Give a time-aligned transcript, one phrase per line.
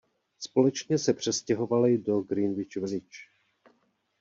[0.39, 3.19] Společně se přestěhovali do Greenwich Village.